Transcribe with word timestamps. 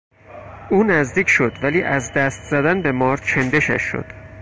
او 0.69 0.83
نزدیک 0.83 1.27
شد 1.29 1.51
ولی 1.63 1.83
از 1.83 2.13
دست 2.13 2.49
زدن 2.51 2.81
به 2.81 2.91
مار 2.91 3.17
چندشش 3.17 3.81
شد. 3.81 4.05